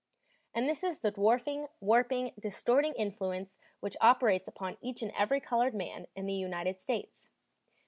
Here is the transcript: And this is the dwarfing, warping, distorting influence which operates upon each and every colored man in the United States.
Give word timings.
And 0.55 0.67
this 0.67 0.83
is 0.83 1.01
the 1.01 1.11
dwarfing, 1.11 1.67
warping, 1.79 2.33
distorting 2.39 2.93
influence 2.95 3.59
which 3.81 3.95
operates 4.01 4.47
upon 4.47 4.77
each 4.81 5.03
and 5.03 5.11
every 5.15 5.39
colored 5.39 5.75
man 5.75 6.07
in 6.15 6.25
the 6.25 6.33
United 6.33 6.79
States. 6.79 7.29